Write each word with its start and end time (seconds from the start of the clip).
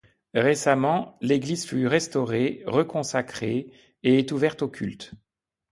Récemment, 0.33 1.15
l'église 1.21 1.67
fut 1.67 1.85
restaurée, 1.85 2.63
reconsacrée 2.65 3.71
et 4.01 4.17
est 4.17 4.31
ouverte 4.31 4.63
au 4.63 4.67
culte. 4.67 5.11